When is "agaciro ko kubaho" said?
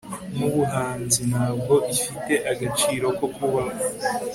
2.51-3.73